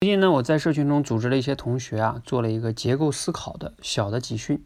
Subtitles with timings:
[0.00, 4.62] 最近呢，我在社群中组织了一些同学啊，做了一个结构思考的小的集训。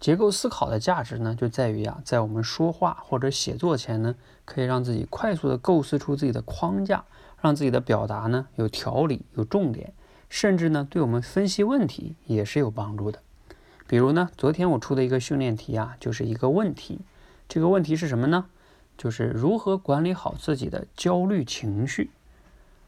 [0.00, 7.04] 结构思考的价值呢，就在于啊，在我们说话或者写作前呢，可以让自己快速的构思出自己的框架，
[7.40, 9.94] 让自己的表达呢有条理、有重点，
[10.28, 13.20] 甚至呢，对我们分析问题也是有帮助的。
[13.86, 16.98] 比如呢，昨天我出的一个训练题啊，就是一个问题。
[17.48, 18.46] 这个问题是什么呢？
[18.98, 22.10] 就是如何管理好自己的焦虑情绪。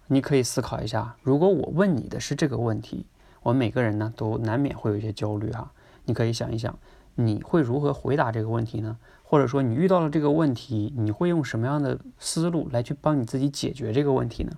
[0.08, 3.06] 你可以思考一下，如果我问你的是这个问题，
[3.42, 5.72] 我们每个人呢都难免会有一些焦虑哈。
[6.04, 6.78] 你可以想一想，
[7.16, 8.98] 你会如何回答这个问题呢？
[9.24, 14.52] 或者说你遇到了这个问题，你会用什么样的思路来去帮你自己解决这个问题呢？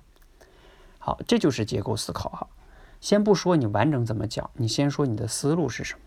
[0.99, 2.49] 好，这就是结构思考哈。
[3.01, 6.01] 先不说你完整怎么讲，你先说你的思路是什么。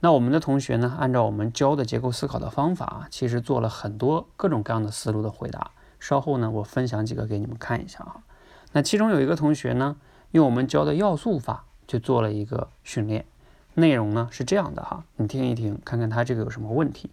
[0.00, 5.72] 那我们的同学呢，按照我们教的结构思考的方法，其实做了很多各种各样的思路的回答。
[6.00, 8.22] 稍后呢，我分享几个给你们看一下哈。
[8.76, 9.96] 那其中有一个同学呢，
[10.32, 13.24] 用我们教的要素法就做了一个训练，
[13.72, 17.08] 内容呢是这样的哈，你听一听，看看他这个有什么问题。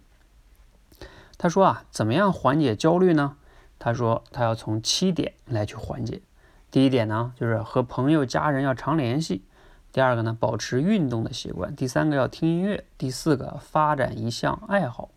[1.38, 3.38] 他说啊，怎么样缓解焦虑呢？
[3.78, 6.20] 他说他要从七点来去缓解。
[6.70, 9.40] 第一点呢，就是和朋友、家人要常联系；
[9.90, 15.08] 第二个呢，保持运动的习惯；第三个要听音乐；第四个发展一项爱好；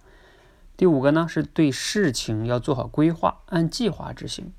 [0.77, 4.53] 第五个呢，是对事情要做好规划，按计划执行。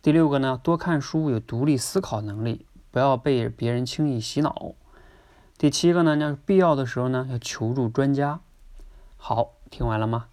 [0.00, 4.74] 第六个呢，多看书，有独立思考能力，不要被别人轻易洗脑。
[5.58, 8.38] 第七个呢，那必要的时候呢，要求助专家。
[9.16, 10.26] 好，听完了吗？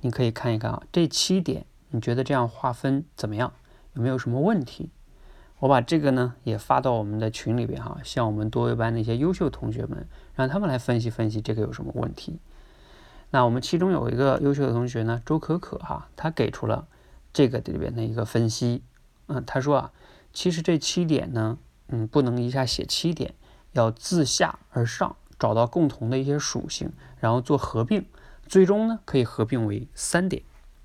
[0.00, 3.52] 你可以看一看啊，这七点，你觉得这样划分怎么样？
[3.94, 4.90] 有没有什么问题？
[5.60, 12.40] 我把这个呢也发到我们的群里边哈，向我们多维班那些优秀同学们，让他们来分析分析这个有什么问题。
[13.30, 16.88] 那我们其中有一个优秀的同学呢，周可可哈，他给出了
[17.32, 18.82] 这个里边的一个分析。
[19.32, 19.92] 嗯，他说啊，
[20.32, 23.34] 其实这七点呢，嗯，不能一下写七点，
[23.72, 28.04] 要自下而上找到共同的一些属性，然后做合并，
[28.46, 30.42] 最终呢可以合并为三点。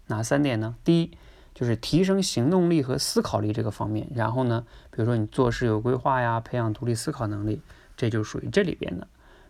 [0.08, 0.76] 哪三点呢？
[0.84, 1.12] 第一
[1.54, 7.62] 就是提升行动力和思考力这个方面，然后呢，比如说你做事有规划呀，培养独立思考能力，
[7.96, 9.08] 这就属于这里边的。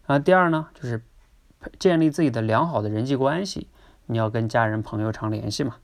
[0.08, 1.04] 啊，第二呢就是
[1.78, 3.68] 建立自己的良好的人际关系，
[4.06, 5.76] 你要跟家人朋友常联系嘛。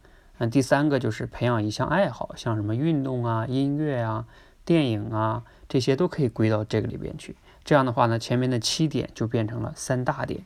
[0.50, 4.26] 第三个就是培养一项爱好，像什么运动啊、音乐啊、
[4.66, 7.36] 电影啊，这些都可以归到这个里边去。
[7.64, 10.46] 这样的话呢，前面的七点就变成了三大点。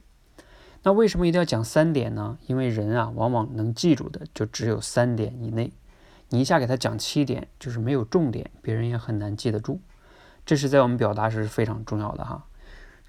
[0.84, 2.38] 那为什么一定要讲三点呢？
[2.46, 5.72] 因为人啊，往往能记住的就只有三点以内。
[6.30, 9.80] 你一下给他讲七点，就是没有重点，别人也很难记得住。
[10.46, 12.46] 这是在我们表达时是非常重要的哈。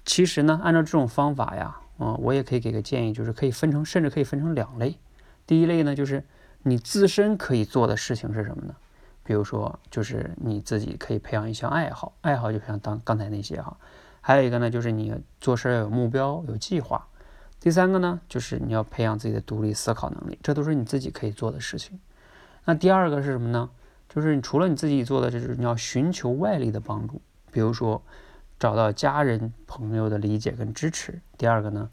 [0.05, 4.97] 其实呢，按照这种方法呀，嗯，我也可以给个建议，就是可以分成，甚至可以分成两类。
[5.45, 6.23] 第一类呢，就是。
[6.63, 8.75] 你自身可以做的事情是什么呢？
[9.23, 13.77] 比如说，就是你自己可以培养一项爱好，爱好就像当刚才那些哈。
[14.21, 17.07] 还有一个呢，就是你做事要有目标、有计划。
[17.59, 21.99] 第三个呢，就是你要培养自己的独立思考能力，这都是你自己可以做的事情。
[22.65, 23.69] 那第二个是什么呢？
[24.07, 27.21] 就是你除了你自己做的，就是你要寻求外力的帮助，
[27.51, 28.01] 比如说
[28.57, 31.21] 找到家人朋友的理解跟支持。
[31.37, 31.89] 第二个呢，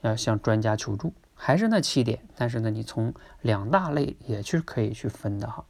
[0.00, 1.12] 要向专家求助。
[1.42, 5.64] 还是那七点，但是呢，你从两大类也去可以去分的哈。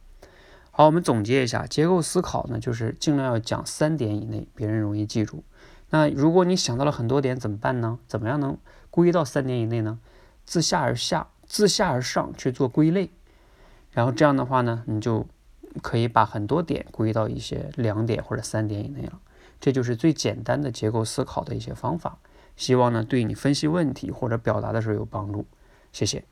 [0.69, 5.45] 好，我们总结一下，结构思考呢，就是尽量要讲三点以内，别人容易记住。
[5.89, 7.99] 那如果你想到了很多点怎么办呢？
[8.05, 8.57] 怎么样能
[8.89, 9.99] 归到三点以内呢？
[10.45, 13.09] 自下而下，自下而上去做归类，
[13.91, 15.25] 然后这样的话呢，你就
[15.81, 19.21] 可以把很多点归到一些两点或者三点以内了。
[19.61, 22.17] 这就是最简单的结构思考的一些方法。
[22.57, 25.45] 希望呢，对你分析问题或者表达的时候有帮助。
[25.91, 26.23] 谢谢。